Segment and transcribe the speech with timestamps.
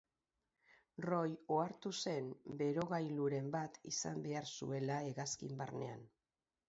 [1.05, 6.03] Roy ohartu zen berogailuren bat izan behar zuela hegazkin barnean.